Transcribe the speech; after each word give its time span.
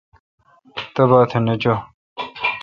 تباتھ 0.93 1.33
نہ 1.45 1.53
چو۔ 1.61 1.73